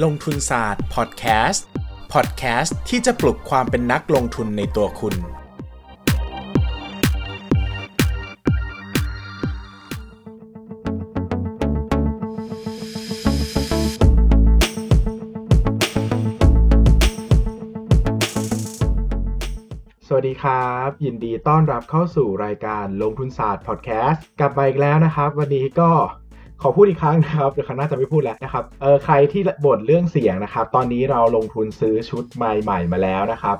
[0.00, 1.66] ลงทุนศาสตร์พอดแคสต์
[2.12, 5.16] พอดแคสต์ที่จะปลุกความเป็นนักลงทุนในตัวคุณ ส
[20.14, 25.90] วัสดีครับ ยินดีต้อนรับเข้าสู่รายการลงทุนศาสตร์พอดแคสต์กลับมาอีกแล้วนะครับ วันนี้ก็
[26.64, 33.56] ขอพูดอีกครั้งนะครับเดี๋ยวครั้งหน้าจะไม่พูดแล้วนะครับเออใครที่บ่นเรื่องเสียงนะครับ ตอนนี้เราลงทุนซื้อชุดไมค์ใหม่มาแล้วนะครับ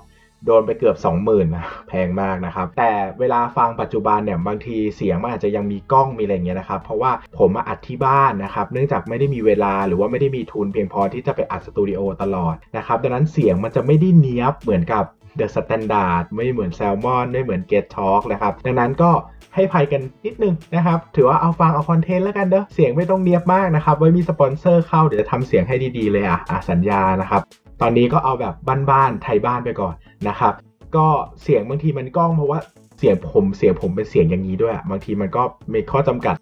[0.46, 15.04] โดนไปเกือบ 20,000นะแพงมากนะครับ แต่เวลาฟังปัจจุบันเนี่ยบางทีเสียงมันอาจจะยังมีกล้องมีอะไรเงี้ยนะครับ เพราะว่าผมมาอัดที่บ้านนะครับ เนื่องจากไม่ได้มีเวลาหรือว่าไม่ได้มีทุนเพียงพอที่จะไปอัดสตูดิโอตลอดนะครับ ดังนั้นเสียงมันจะไม่ได้เนี้ยบเหมือนกับ
[15.38, 19.10] The Standard ไม่เหมือน Salmon ไม่เหมือน Get Talk นะครับ ดังนั้นก็
[19.54, 27.42] ให้ภัยกันนิดนึงนะครับ ถือว่าเอาฟังเอาคอนเทนต์แล้วกันเด้อเสียงไม่ต้องเนียบมากนะครับ ไว้มีสปอนเซอร์เข้าเดี๋ยวจะทำเสียงให้ดีๆเลยอะอะสัญญานะครับ
[27.80, 28.54] ตอนนี้ก็เอาแบบ
[28.90, 29.94] บ้านๆไทยบ้านไปก่อน
[30.28, 30.54] นะครับ
[30.96, 31.06] ก็
[31.42, 32.60] เสียงบางทีมันกล้องเพราะว่า
[32.98, 36.34] เสียงผมเสียงผมเป็นเสียงอย่างนี้ด้วย บางทีมันก็มีข้อจำกัด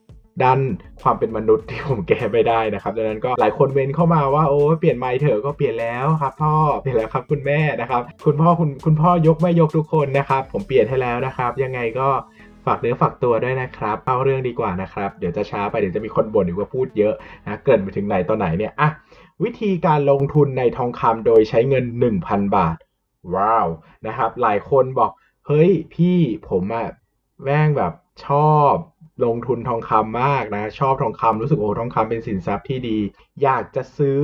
[0.45, 0.61] ด้าน
[1.03, 12.09] ความเป็นมนุษย์ที่ผมแก้ไม่ได้นะครับดังนั้นก็หลายคนเว้นเข้ามาว่าโอ้เปลี่ยนไมค์เถอะก็เปลี่ยนแล้วครับพ่อเปลี่ยนแล้วครับคุณแม่นะครับคุณพ่อคุณคุณพ่อยกไม่ยกทุกคนนะครับผมเปลี่ยนให้แล้วนะครับ ยังไงก็
[12.67, 18.89] ฝากเนื้อฝากตัวด้วยนะครับเอาเรื่องดีกว่านะครับเดี๋ยวจะช้าไปเดี๋ยวจะมีคนบ่นอีกว่าพูดเยอะนะเกินไปถึงไหนตอนไหนเนี่ยอะ
[19.43, 21.85] วิธีการลงทุนในทองคำโดยใช้เงิน
[22.21, 22.77] 1,000 บาท
[23.35, 23.67] ว้าว
[24.07, 25.11] นะครับ หลายคนบอก
[25.47, 26.19] เฮ้ยพี่
[26.49, 26.89] ผมอะ
[27.45, 27.93] แม่งแบบ
[28.27, 28.75] ชอบ
[29.25, 32.99] ลงทุนทองคำมากนะ ชอบทองคำรู้สึกโอ้ทองคำเป็นสินทรัพย์ที่ดี
[33.43, 34.21] อยากจะซื้อ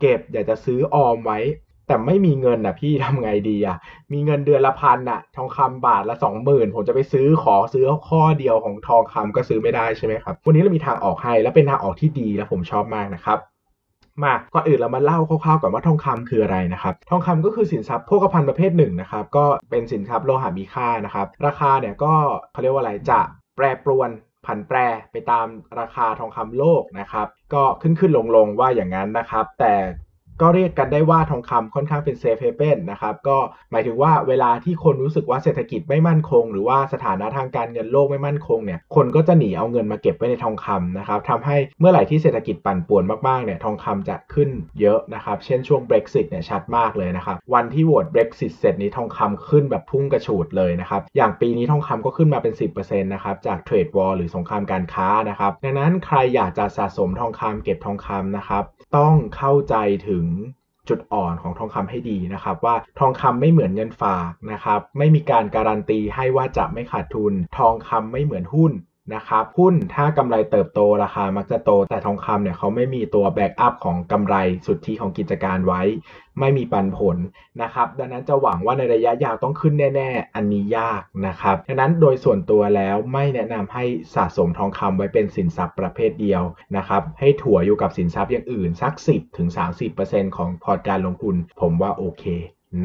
[0.00, 1.38] เก็บ อยากจะซื้อออมไว้
[1.86, 3.76] แต่ไม่มีเงินอะพี่ทำไงดีอะ
[4.12, 13.38] มีเงินเดือนละพันอะทองคำบาทละสองหมื่นผมจะไปซื้อขอซื้อข้อเดียวของทองคำก็ซื้อไม่ได้ใช่ไหมครับ วันนี้เรามีทางออกให้และเป็นทางออกที่ดีและผมชอบมากนะครับ
[14.22, 22.12] มาก่อนอื่นเรามาเล่าคร่าวๆก่อนว่าทองคำคืออะไรนะครับ ทองคำก็คือสินทรัพย์โภคภัณฑ์ประเภทหนึ่งนะครับ ก็เป็นสินทรัพย์โลหะมีค่านะครับ ราคาเนี่ยก็
[22.52, 23.20] เขาเรียกว่าอะไรจะ
[23.62, 24.10] รปรวน
[24.46, 24.78] ผันแปร
[25.12, 25.46] ไปตาม
[25.78, 29.74] ราคาทองคำโลกนะครับ ก็ขึ้นขึ้นลงลงว่าอย่างนั้นนะครับ แต่
[30.40, 33.38] ก็เรียกกันได้ว่าทองคำค่อนข้างเป็นเซฟเฮเ e นนะครับก็
[33.70, 44.50] หมายถึงว่าเวลาที่คนรู้สึกว่าเศรษฐกิจไม่มั่นคง หรือว่าสถานะทางการเงินโลกไม่มั่นคงเนี่ยคนก็จะหนีเอาเงินมาเก็บไว้ในทองคำนะครับทำให้เมื่อไหร่ที่เศรษฐกิจปั่นป่วนมากๆเนี่ยทองคำจะขึ้น
[44.80, 58.64] เยอะนะครับเช่นช่วง Brexit เนี่ยชัดมากเลยนะครับวันที่โหวต Brexit เสร็จนี้ทองคำขึ้นแบบพุ่งกระฉูดเลยนะครับอย่างปีนี้ทองคำก็ขึ้นมาเป็น 10%นะครับจาก trade war หรือสงครามการค้านะครับดังนั้นใครอยากจะสะสมทองคำเก็บทองคำนะครับ
[58.96, 59.76] ต้องเข้าใจ
[60.08, 60.24] ถึง
[60.88, 68.72] จุดอ่อนของทองคำให้ดีนะครับ ว่าทองคำไม่เหมือนเงินฝากนะครับ ไม่มีการการันตีให้ว่าจะไม่ขาดทุน ทองคำไม่เหมือนหุ้น
[69.14, 75.82] นะครับหุ้นถ้ากำไรเติบโตราคามักจะโต แต่ทองคำเนี่ยเขาไม่มีตัว backup ของกำไรสุทธิของกิจการไว้
[76.40, 77.16] ไม่มีปันผล
[77.62, 83.84] นะครับ ดังนั้นจะหวังว่าในระยะยาวต้องขึ้นแน่ ๆ อันนี้ยากนะครับดังนั้นโดยส่วนตัวแล้วไม่แนะนำให้
[84.14, 86.42] สะสมทองคำไว้เป็นสินทรัพย์ประเภทเดียว
[86.76, 88.92] นะครับให้ถั่วอยู่กับสินทรัพย์อย่างอื่นสัก
[89.66, 92.24] 10-30%ของพอร์ตการลงทุน ผมว่าโอเค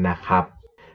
[0.08, 0.44] นะครับ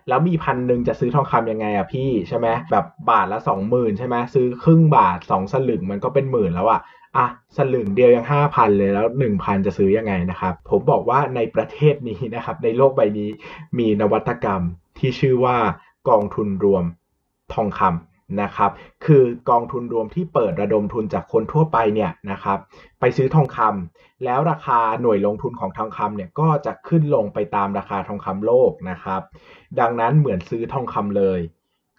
[0.09, 6.81] แล้วมีพันหนึ่งจะซื้อทองคำยังไงอะพี่ใช่ไหมแบบบาทละสองหมื่นใช่ไหมซื้อครึ่งบาทสองสลึงมันก็เป็นหมื่นแล้วอะ
[7.17, 13.29] อะสลึงเดียวยังห้าพันเลยแล้วหนึ่งพันจะซื้อยังไงนะครับ ผมบอกว่าในประเทศนี้นะครับ ในโลกใบนี้
[13.77, 14.61] มีนวัตกรรม
[14.97, 15.57] ที่ชื่อว่า
[16.09, 16.83] กองทุนรวม
[17.53, 18.10] ทองคำ
[18.41, 18.71] นะครับ
[19.05, 22.57] คือกองทุนรวมที่เปิดระดมทุนจากคนทั่วไปเนี่ยนะครับ
[22.99, 29.21] ไปซื้อทองคำแล้วราคาหน่วยลงทุนของทองคำเนี่ยก็จะขึ้นลงไปตามราคาทองคำโลกนะครับ
[29.79, 31.39] ดังนั้นเหมือนซื้อทองคำเลย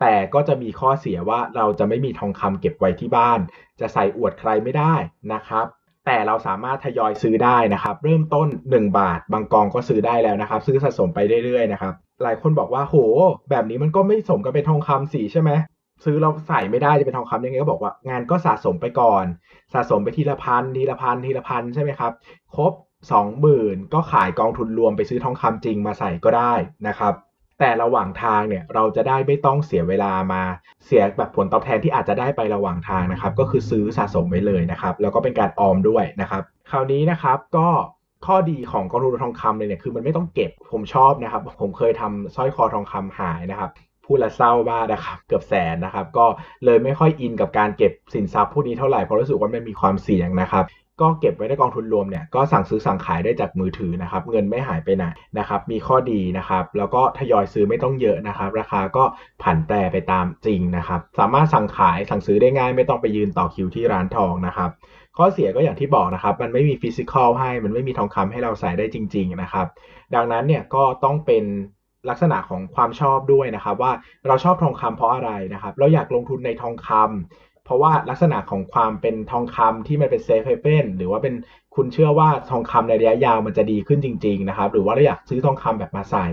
[0.00, 3.40] แต่ก็จะมีข้อเสียว่าเราจะไม่มีทองคำเก็บไว้ที่บ้าน
[3.80, 4.94] จะใส่อวดใครไม่ได้
[5.32, 5.66] นะครับ
[6.06, 12.96] แต่เราสามารถทยอยซื้อได้นะครับ เริ่มต้น 1 บาท บางกองก็ซื้อได้แล้วนะครับ ซื้อสะสมไปเรื่อยๆนะครับ หลายคนบอกว่าโห
[13.50, 15.50] แบบนี้มันก็ไม่สมกับเป็นทองคำสิใช่ไหม
[16.04, 19.24] ซื้อเราใส่ไม่ได้จะเป็นทองคำยังไงก็บอกว่างานก็สะสมไปก่อน
[19.74, 22.12] สะสมไปทีละพันทีละพันทีละพันใช่ไหมครับ
[22.56, 22.72] ครบ
[23.32, 26.52] 20,000ก็ขายกองทุนรวมไปซื้อทองคำจริงมาใส่ก็ได้
[26.88, 27.14] นะครับ
[27.58, 30.42] แต่ระหว่างทางเนี่ยเราจะได้ไม่ต้องเสียเวลามา
[30.86, 37.68] เสียแบบผลตอบแทนที่อาจจะได้ไประหว่างทางนะครับ ก็คือซื้อสะสมไว้เลยนะครับ แล้วก็เป็นการออมด้วยนะครับ คราวนี้นะครับก็
[38.26, 43.70] ข้อดีของกองทุนทองคำเลยเนี่ยคือมันไม่ต้องเก็บผมชอบนะครับ ผมเคยทำสร้อยคอทองคำหายนะครับ
[44.06, 46.26] พูดและเศร้ามากนะครับ เกือบแสนนะครับ ก็
[46.64, 50.66] เลยไม่ค่อยอินกับการเก็บสินทรัพย์พวกนี้เท่าไหร่เพราะรู้สึกว่ามันมีความเสี่ยงนะครับ
[51.00, 55.04] ก็เก็บไว้ในกองทุนรวมเนี่ยก็สั่งซื้อสั่งขายได้จากมือถือนะครับ เงินไม่หายไปไหน
[55.38, 59.04] นะครับ มีข้อดีนะครับ แล้วก็ทยอยซื้อไม่ต้องเยอะนะครับ ราคาก็
[59.42, 64.70] ผันแปรไปตามจริงนะครับ สามารถสั่งขายสั่งซื้อได้ง่ายไม่ต้องไปยืนต่อคิวที่ร้านทองนะครับ
[65.16, 69.66] ข้อเสียก็อย่างที่บอกนะครับ มันไม่มี physical ให้มันไม่มีทองคำให้เราใส่ได้จริง ๆนะครับ
[70.14, 71.44] ดังนั้นเนี่ยก็ต้องเป็น
[72.08, 73.92] ลักษณะของความชอบด้วยนะครับ ว่า
[74.26, 81.34] เราชอบทองคำเพราะอะไรนะครับ เราอยากลงทุนในทองคำเพราะว่าลักษณะของความเป็นทองคำที่มันเป็นเซฟเฮเ e นหรือว่าเป็น
[81.74, 86.26] คุณเชื่อว่าทองคำในระยะยาวมันจะดีขึ้นจริง ๆ นะครับ หรือว่าเราอยากซื้อทองคำแบบมาใส่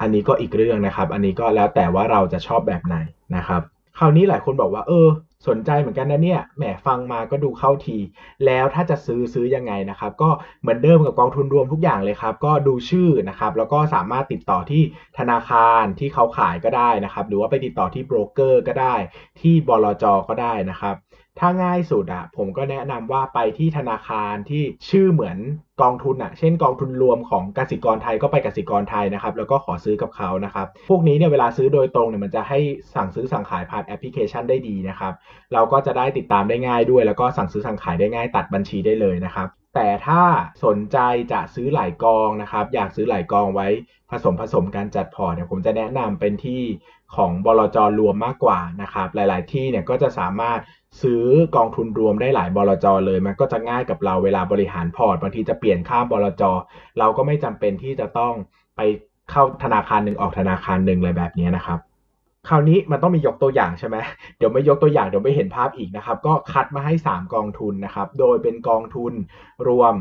[0.00, 2.96] อันนี้ก็อีกเรื่องนะครับ อันนี้ก็แล้วแต่ว่าเราจะชอบแบบไหน
[3.36, 3.60] นะครับ
[3.98, 5.06] คราวนี้หลายคนบอกว่าเออ
[5.48, 7.98] สนใจเหมือนกันนะเนี่ย แหมฟังมาก็ดูเข้าที
[8.46, 10.30] แล้วถ้าจะซื้อซื้อยังไงนะครับ ก็
[10.62, 14.82] เหมือนเดิมกับกองทุนรวมทุกอย่างเลยครับ ก็ดูชื่อนะครับ แล้วก็สามารถติดต่อที่
[15.18, 18.94] ธนาคารที่เขาขายก็ได้นะครับ หรือว่าไปติดต่อที่โบรกเกอร์ก็ได้
[19.40, 20.94] ที่บลจก็ได้นะครับ
[21.40, 25.38] ถ้าง่ายสุดอะผมก็แนะนำว่าไปที่ธนาคารที่ชื่อเหมือน
[25.82, 32.58] กองทุนอะเช่นกองทุนรวมของกสิกรไทยก็ไปกสิกรไทยนะครับ แล้วก็ขอซื้อกับเขานะครับ พวกนี้เนี่ยเวลาซื้อโดยตรงเนี่ยมันจะให้
[32.94, 35.12] สั่งซื้อสั่งขายผ่านแอปพลิเคชันได้ดีนะครับ
[35.52, 40.22] เราก็จะได้ติดตามได้ง่ายด้วย แล้วก็สั่งซื้อสั่งขายได้ง่ายตัดบัญชีได้เลยนะครับ แต่ถ้า
[40.64, 40.98] สนใจ
[41.32, 43.68] จะซื้อหลายกองนะครับ อยากซื้อหลายกองไว้
[44.10, 46.62] ผสมผสมการจัดพอร์ตเนี่ยผมจะแนะนำเป็นที่
[47.16, 50.60] ของบลจรวมมากกว่านะครับ หลาย ๆ ที่เนี่ยก็จะสามารถ
[51.02, 51.24] ซื้อ
[51.56, 56.42] กองทุนรวมได้หลายบลจเลย มันก็จะง่ายกับเราเวลาบริหารพอร์ตบางทีจะเปลี่ยนข้ามบลจ
[56.98, 58.32] เราก็ไม่จำเป็นที่จะต้อง
[58.76, 58.80] ไป
[59.30, 61.78] เข้าธนาคารหนึ่งออกธนาคารหนึ่งอะไรแบบนี้นะครับ
[62.48, 63.96] คราวนี้มันต้องมียกตัวอย่างใช่ไหม
[64.36, 69.12] เดี๋ยวไม่ยกตัวอย่างเดี๋ยวไม่เห็นภาพอีกนะครับ ก็คัดมาให้ 3 กองทุนนะครับ โดยเป็นกองทุน
[69.68, 69.94] รวม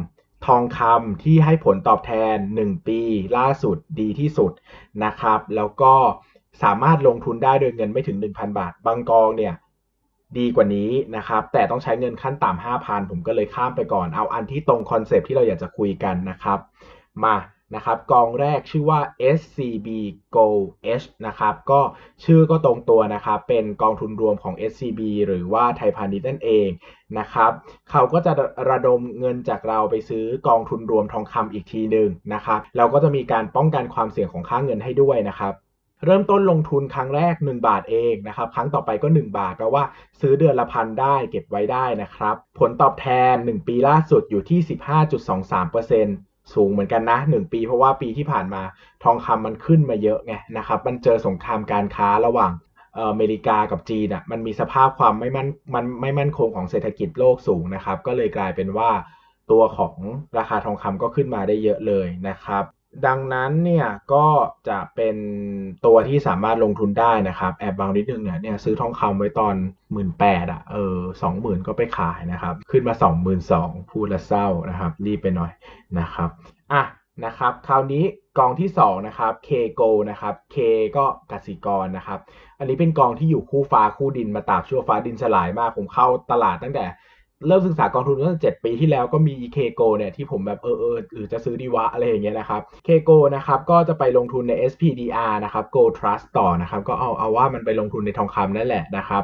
[0.45, 3.00] ทองคำที่ให้ผลตอบแทน 1 ปี
[3.38, 4.51] ล่าสุดดีที่สุด
[5.04, 5.94] นะครับ แล้วก็
[6.63, 9.54] สามารถลงทุนได้โดยเงินไม่ถึง 1,000 บาท บางกองเนี่ย
[10.38, 16.59] ดีกว่านี้นะครับ แต่ต้องใช้เงินขั้นต่ำ5,000 ผมก็เลยข้ามไปก่อน เอาอันที่ตรงคอนเซปที่เราอยากจะคุยกันนะครับ
[17.25, 17.35] มา
[17.75, 19.00] นะครับกองแรกชื่อว่า
[19.38, 19.88] SCB
[20.35, 20.47] Go
[21.01, 21.81] H นะครับก็
[22.24, 26.68] ชื่อก็ตรงตัวนะครับ เป็นกองทุนรวมของ SCB หรือว่าไทยพาณิชย์นั่นเอง
[27.19, 27.51] นะครับ
[27.91, 28.31] เขาก็จะ
[28.69, 35.53] ระดมเงินจากเราไปซื้อกองทุนรวมทองคำอีกทีหนึ่งนะครับ เราก็จะมีการป้องกันความเสี่ยงของค่าเงินให้ด้วยนะครับ
[36.06, 39.84] เริ่มต้นลงทุนครั้งแรก 1 บาทเองนะครับ ครั้งต่อไปก็ 1 บาทแปลว่า
[40.22, 44.60] ซื้อเดือนละพันได้เก็บไว้ได้นะครับ ผลตอบแทน 1 ปีล่าสุดอยู่ที่
[45.76, 48.62] 15.23%สูงเหมือนกันนะ 1 ปีเพราะว่าปีที่ผ่านมา
[49.04, 52.52] ทองคำมันขึ้นมาเยอะไงนะครับ มันเจอสงครามการค้าระหว่าง
[53.00, 58.90] อเมริกากับจีนอะมันมีสภาพความไม่มั่นมันไม่มั่นคงของเศรษฐกิจโลกสูงนะครับ ก็เลยกลายเป็นว่า
[59.52, 59.96] ตัวของ
[60.38, 62.64] ราคาทองคำก็ขึ้นมาได้เยอะเลยนะครับ
[63.07, 64.28] ดังนั้นเนี่ยก็
[64.69, 65.16] จะเป็น
[65.86, 69.56] ตัวที่สามารถลงทุนได้นะครับ แอบบางนิดนึงเนี่ยเนี่ยซื้อทองคำไว้ตอน
[69.92, 75.51] หมื่นแปดอะเออสองหมื่นก็ไปขายนะครับ ขึ้นมาสองหมื่นสองพูดละเศร้านะครับ รีบไปหน่อย
[76.00, 76.30] นะครับ
[76.74, 76.84] อะ
[77.25, 78.04] นะครับคราวนี้
[78.40, 79.50] กองที่2นะครับ K
[79.80, 80.57] Go นะครับ K
[80.98, 82.19] ก็กสิกรนะครับ
[82.60, 86.86] อันนี้เป็นกองที่อยู่คู่ฟ้าคู่ดินมาตากชั่วฟ้าดินสลายมาก ผมเข้าตลาดตั้งแต่
[87.48, 99.24] เริ่มศึกษากองทุนตั้งแต่เจ็ดปีที่แล้วก็มีเคโกเนี่ยที่ผมแบบเออเออหรือจะซื้อดีวะอะไรอย่างเงี้ยนะครับเคโกนะครับก็จะไปลงทุนใน SPDR นะครับ Go Trust ต่อนะครับก็เอาเอาว่ามันไปลงทุนในทองคำนั่นแหละนะครับ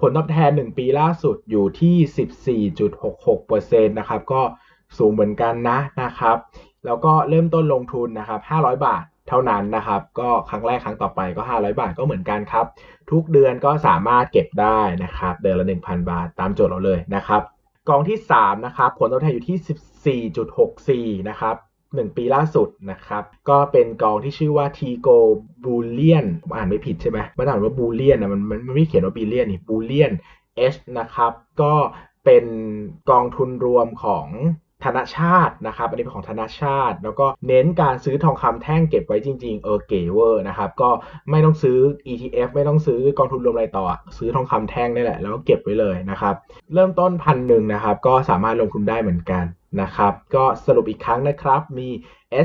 [0.00, 4.40] ผลตอบแทน 1 ปีล่าสุดอยู่ที่ 14.66%นะครับก็
[4.98, 6.36] สูงเหมือนกันนะนะครับ
[6.84, 12.66] แล้วก็เริ่มต้นลงทุนนะครับ 500 บาทเท่านั้นนะครับ ก็ครั้งแรกครั้งต่อไปก็ 500 บาทก็เหมือนกันครับ
[13.10, 17.42] ทุกเดือนก็สามารถเก็บได้นะครับ เดือนละ 1,000 บาทตามโจทย์เราเลยนะครับ
[17.88, 19.58] กองที่3นะครับผลตอบแทนอยู่ที่
[21.18, 25.18] 14.64 นะครับ 1 ปีล่าสุดนะครับ ก็เป็นกองที่ชื่อว่า Tigo
[25.64, 30.12] Bullion อ่านไม่ผิดใช่ไหมมันอ่านว่าบูเลียนนะมันมันไม่เขียนว่า Billion นี่ Bullion
[30.74, 31.74] H นะครับ ก็
[32.24, 32.44] เป็น
[33.10, 34.26] กองทุนรวมของ
[34.84, 40.90] ธนชาตินะครับอันนี้เป็นของธนชาติ แล้วก็เน้นการซื้อทองคำแท่งเก็บไว้จริง ๆ เออเก๋เวอร์นะครับ ก็
[41.30, 41.78] ไม่ต้องซื้อ
[42.12, 43.84] ETF ไม่ต้องซื้อกองทุนรวมอะไรต่อ
[44.18, 46.34] ซื้อทองคำแท่งนี่แหละ แล้วก็เก็บไว้เลยนะครับ
[46.74, 49.44] เริ่มต้นพันหนึ่งนะครับ ก็สามารถลงทุนได้เหมือนกัน
[49.80, 51.88] นะครับ ก็สรุปอีกครั้งนะครับ มี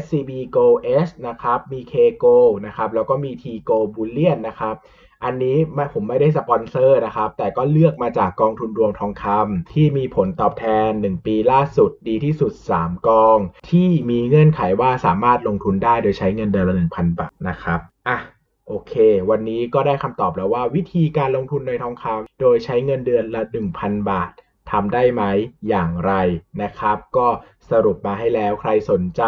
[0.02, 0.68] SCB Go
[1.06, 4.76] S นะครับ มี K Go นะครับ แล้วก็มี T Go Bullion นะครับ
[5.26, 5.58] อันนี้
[5.94, 13.38] ผมไม่ได้สปอนเซอร์นะครับ แต่ก็เลือกมาจากกองทุนรวมทองคำที่มีผลตอบแทน 1 ปีล่าสุดดีที่สุด 3 กอง
[13.70, 18.18] ที่มีเงื่อนไขว่าสามารถลงทุนได้โดยใช้เงินเดือนละ 1,000 บาทนะครับอะ
[18.68, 18.94] โอเค
[19.30, 23.42] วันนี้ก็ได้คำตอบแล้วว่าวิธีการลงทุนในทองคำโดยใช้เงินเดือนละ
[23.76, 24.32] 1,000 บาท
[24.72, 25.24] ทำได้ไหม
[25.70, 26.14] อย่างไร
[26.64, 27.28] นะครับ ก็
[27.72, 29.24] สรุปมาให้แล้วใครสนใจ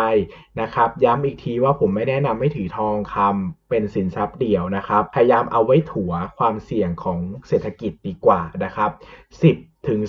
[0.61, 8.91] นะครับ ย้ำอีกทีว่าผมไม่แนะนำให้ถือทองคำเป็นสินทรัพย์เดี่ยวนะครับ พยายามเอาไว้ถัวความเสี่ยงของเศรษฐกิจดีกว่านะครับ
[9.39, 9.99] 10ถึง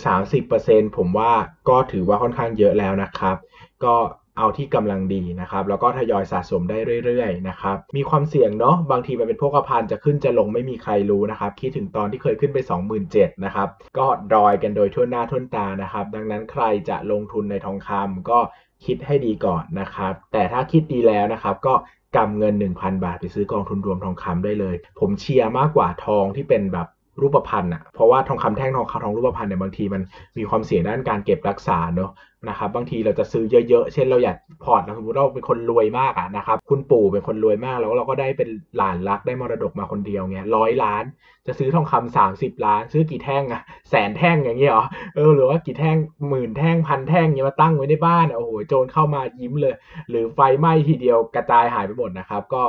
[0.44, 1.32] 30%ผมว่า
[1.68, 3.36] ก็ถือว่าค่อนข้างเยอะแล้วนะครับ
[3.84, 3.96] ก็
[4.38, 12.58] เอาที่กำลังดีนะครับแล้วก็ทยอยสะสมได้เรื่อยๆนะครับมีความเสี่ยงเนาะบางทีมันเป็นพวกพันจะขึ้นจะลงไม่มีใครรู้นะครับคิดถึงตอนที่เคยขึ้นไป
[13.02, 18.38] 27,000นะครับก็ดอยกันโดยทั่วหน้าทั่วตานะครับดังนั้นใครจะลงทุนในทองคำก็
[18.84, 21.74] คิดให้ดีก่อนนะครับ แต่ถ้าคิดดีแล้วนะครับก็
[22.16, 26.86] กำเงิน 1,000 บาทไปซื้อกองทุนรวมทองคำได้เลย ผมเชียร์มากกว่าทองที่เป็นแบบ
[27.20, 30.02] รูปพรรณอะเพราะว่าทองคำแท่งทองคำทองรูปพรรณเนี่ยบางทีมัน
[30.38, 32.10] มีความเสี่ยงด้านการเก็บรักษาเนาะ
[32.48, 41.04] นะครับบางทีเราจะซื้อเยอะๆ เช่นเราอยากพอร์ตนะสมมติเราเป็นคนรวยมากอะนะครับคุณปู่เป็นคนรวยมากแล้วเราก็ได้เป็นหลานรักได้มรดกมาคนเดียวเงี้ยร้อยล้าน
[41.46, 45.96] จะซื้อทองคำสามสิบล้าน ซื้อกี่แท่งอะแสนแท่งอย่างเงี้ยเหรอเออหรือว่ากี่แท่ง
[46.28, 49.74] หมื่นแท่งพันแท่งเงี้ยมาตั้งไว้ในบ้านโอ้โหโจรเข้ามายิ้มเลย
[50.10, 52.62] หรือไฟไหม้ทีเดียวกระจายหายไปหมดนะครับก็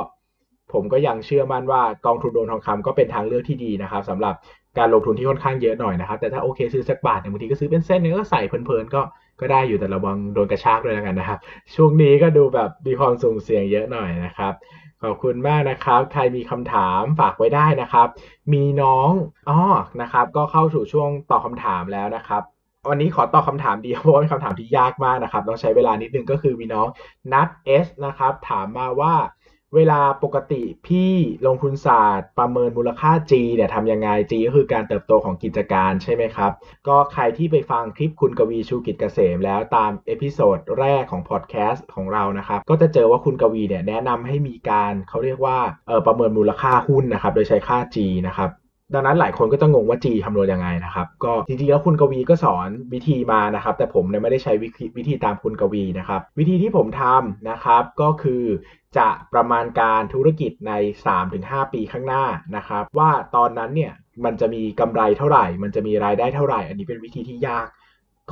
[0.72, 4.34] ผมก็ยังเชื่อมั่นว่ากองทุนรวมทองคำก็เป็นทางเลือกที่ดีนะครับสำหรับ
[4.78, 9.02] การลงทุนที่ค่อนข้างเยอะหน่อยนะครับ แต่ถ้าโอเคซื้อสักบาทเนี่ยบางทีก็ซื้อเป็นเส้นเนี่ยก็ใส่เพลินๆก็
[9.40, 11.38] ก็ได้อยู่แต่ระวังโดนกระชากด้วยแล้วกันนะครับ
[11.74, 14.52] ช่วงนี้ก็ดูแบบมีความสูงเสี่ยงเยอะหน่อยนะครับ
[15.02, 18.08] ขอบคุณมากนะครับ ใครมีคำถามฝากไว้ได้นะครับ
[18.52, 19.10] มีน้อง
[19.48, 19.60] อ๋อ
[20.00, 22.42] นะครับ ก็เข้าสู่ช่วงตอบคาถามแล้วนะครับ
[22.90, 26.86] วันนี้ขอตอบคาถามเดียวเพราะเป็นคำถามที่ยากมากนะครับ ต้องใช้เวลานิดนึงก็คือมีน้อง
[27.32, 29.14] นัทเอสนะครับ ถามมาว่า
[29.76, 31.12] เวลาปกติพี่
[31.46, 36.52] ลงทุนศาสตร์ประเมินมูลค่า G เนี่ยทำยังไง G ก็คือการเติบโตของกิจการใช่ไหมครับ
[36.88, 48.50] ก็ใครที่ไปฟังคลิปคุณกวีชูกิจเกษมแล้วตาม episode แรกของพอดแคสต์ของเรานะครับ ก็จะเจอว่าคุณกวีเนี่ยแนะนำให้มีการเขาเรียกว่าเออประเมินมูลค่าหุ้นนะครับ โดยใช้ค่า G นะครับ
[48.94, 58.44] ดังนั้นหลายคนก็จะงงว่า G คำนวณยังไงนะครับ ก็จริงๆแล้วคุณกวีก็สอนวิธีมานะครับ แต่ผมเนี่ยไม่ได้ใช้วิธีวิธีตามคุณกวีนะครับ วิธีที่ผมทำนะครับก็คือ
[58.98, 60.72] จะประมาณการธุรกิจใน
[61.22, 62.24] 3-5 ปีข้างหน้า
[62.56, 63.92] นะครับ ว่าตอนนั้นเนี่ย
[64.24, 67.66] มันจะมีกำไรเท่าไหร่ มันจะมีรายได้เท่าไหร่ อันนี้เป็นวิธีที่ยาก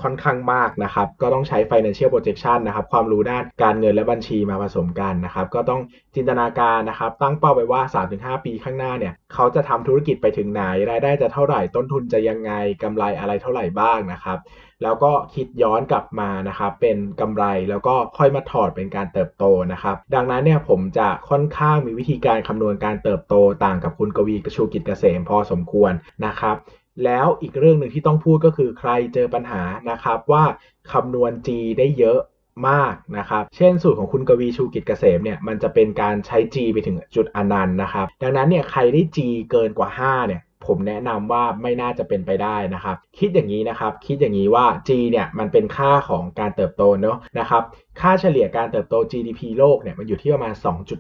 [0.03, 5.81] ค่อนข้างมากนะครับ ก็ต้องใช้ financial projection นะครับ ความรู้ด้านการเงินและบัญชีมาผสมกันนะครับ ก็ต้อง
[6.15, 7.81] จินตนาการนะครับ ตั้งเป้าไปว่า
[8.15, 14.39] 3-5 ปีข้างหน้าเนี่ย เขาจะทำธุรกิจไปถึงไหน รายได้จะเท่าไหร่ ต้นทุนจะยังไงกำไรอะไรเท่าไหร่บ้างนะครับ
[14.83, 23.35] แล้วก็คิดย้อนกลับมานะครับ เป็นกำไรแล้วก็ค่อยมาถอดเป็นการเติบโตนะครับ ดังนั้นเนี่ยผมจะค่อนข้างมีวิธีการคำนวณการเติบโต
[23.65, 25.93] ต่างกับคุณกวีกชูกิจเกษมพอสมควร
[26.27, 26.57] นะครับ
[27.05, 30.45] แล้วอีกเรื่องหนึ่งที่ต้องพูดก็คือใครเจอปัญหานะครับว่า
[30.93, 31.49] คำนวณ G
[31.79, 32.21] ได้เยอะ
[32.69, 39.19] มากนะครับ เช่นสูตรของคุณกวีชูกิจเกษมเนี่ยมันจะเป็นการใช้ G ไปถึงจุดอนันต์นะครับ ดังนั้นเนี่ยใครได้ G
[39.51, 47.63] เกินกว่า 5 เนี่ยผมแนะนำว่าไม่น่าจะเป็นไปได้นะครับ คิดอย่างนี้นะครับ คิดอย่างนี้ว่า G เนี่ยมันเป็นค่าของการเติบโตเนาะนะครับ
[48.01, 50.55] ค่าเฉลี่ยการเติบโต GDP โลกเนี่ยมันอยู่ที่ประมาณ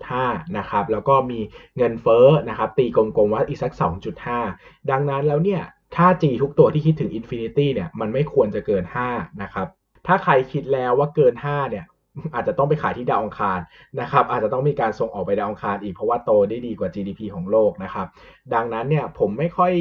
[0.04, 1.40] 2.5 นะครับ แล้วก็มี
[1.76, 3.72] เงินเฟ้อนะครับ ตีกลมๆว่าอีกสัก
[4.30, 5.62] 2.5 ดังนั้นแล้วเนี่ย
[5.96, 9.66] ค่า G ทุกตัวที่คิดถึง Infinity เนี่ยมันไม่ควรจะเกิน 5 นะครับ
[10.06, 11.84] ถ้าใครคิดแล้วว่าเกิน 5 เนี่ย
[12.34, 13.58] อาจจะต้องไปขายที่ดาวอังคาร
[14.00, 18.06] นะครับอาจจะต้องมีการส่งออกไปดาวอังคารอีกเพราะว่าโตได้ดีกว่า GDP ของโลกนะครับ
[18.54, 19.74] ดังนั้นเนี่ยผมไม่ค่อย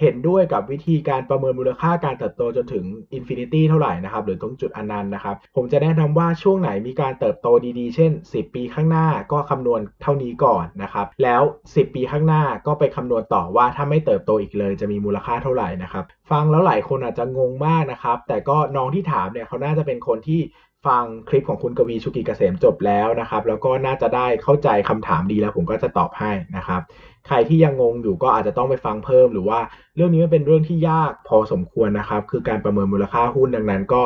[0.00, 20.40] เห็นด้วยกับวิธีการประเมินมูลค่าการเติบโตจนถึงinfinity เท่าไหร่นะครับ หรือตรงจุดอนันต์นะครับ ผมจะแนะนำว่าช่วงไหนมีการเติบโตดีๆ เช่น 10 ปีข้างหน้าก็คำนวณเท่านี้ก่อนนะครับ แล้ว 10 ปีข้างหน้าก็ไปคำนวณต่อว่าถ้าไม่เติบโตอีกเลยจะมีมูลค่าเท่าไหร่นะครับ ฟังแล้วหลายคนอาจจะงงมากนะครับ แต่ก็น้องที่ถามเนี่ยเขาน่าจะเป็นคนที่
[20.86, 26.80] ฟังคลิปของคุณกวีชูกิจเกษมจบแล้วนะครับ แล้วก็น่าจะได้เข้าใจคำถามดีแล้วผมก็จะตอบให้นะครับ
[27.26, 29.58] ใครที่ยังงงอยู่ก็อาจจะต้องไปฟังเพิ่ม หรือว่า
[29.96, 34.02] เรื่องนี้มันเป็นเรื่องที่ยากพอสมควรนะครับ คือการประเมินมูลค่าหุ้นดังนั้นก็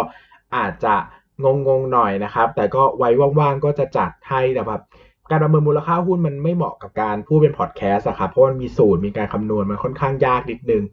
[0.56, 0.96] อาจจะ
[1.44, 4.82] งงงหน่อยนะครับ แต่ก็ไว้ว่างๆก็จะจัดให้แบบ
[5.30, 10.84] การประเมินมูลค่าหุ้นมันไม่เหมาะกับการพูดเป็นพอดแคสต์ครับเพราะมันมีสูตรมีการคำนวณมันค่อนข้างยากนิดนึง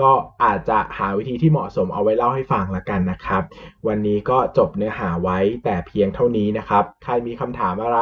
[0.00, 0.12] ก็
[0.44, 3.42] อาจจะหาวิธีที่เหมาะสมเอาไว้เล่าให้ฟังละกันนะครับ
[3.86, 7.98] วันนี้ก็จบเนื้อหาไว้แต่เพียงเท่านี้นะครับ ใครมีคำถามอะไร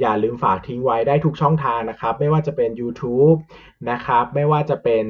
[0.00, 3.38] อย่าลืมฝากทิ้งไว้ได้ทุกช่องทางนะครับ ไม่ว่าจะเป็น YouTube
[3.90, 5.04] นะครับ ไม่ว่าจะเป็น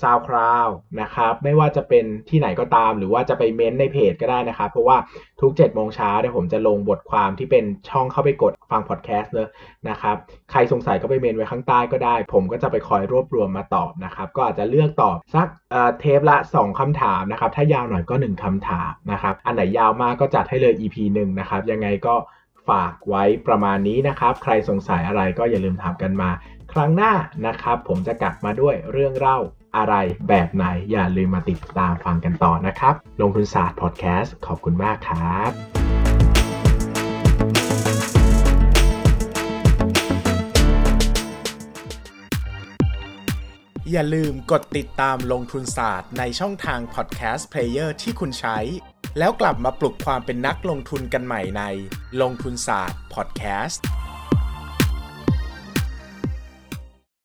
[0.00, 4.96] SoundCloud นะครับไม่ว่าจะเป็นที่ไหนก็ตาม หรือว่าจะไปเม้นในเพจก็ได้นะครับ เพราะว่า
[5.40, 9.48] ทุก7โมงเช้าเนี่ยผมจะลงบทความที่เป็นช่องเข้าไปกดฟังพอดแคสต์เนอะ
[9.88, 10.16] นะครับ
[10.50, 15.48] ใครสงสัยก็ไปเมนไว้ข้างใต้ก็ได้ ผมก็จะไปคอยรวบรวมมาตอบนะครับ ก็อาจจะเลือกตอบสัก
[16.00, 22.14] เทปละ 2คำถามนะครับ ถ้ายาวหน่อยก็ 1คำถามนะครับ อันไหนยาวมากก็จัดให้เลย EP 1 นะครับ ยังไงก็
[22.68, 26.30] ฝากไว้ประมาณนี้นะครับ ใครสงสัยอะไรก็อย่าลืมถามกันมา
[26.72, 27.12] ครั้งหน้า
[27.46, 29.38] นะครับ ผมจะกลับมาด้วยเรื่องเล่า
[29.76, 29.94] อะไร
[30.28, 35.52] แบบไหนอย่าลืมมาติดตามฟังกันต่อนะครับ ลงทุนศาสตร์พอดแคสต์ขอบคุณมากครับ
[43.90, 48.58] อย่าลืมกดติดตามลงทุนศาสตร์ในช่องทาง podcast player ที่คุณใช้
[49.18, 51.62] แล้วกลับมาปลุกความเป็นนักลงทุนกันใหม่ใน
[52.20, 53.84] ลงทุนศาสตร์พอดแคสต์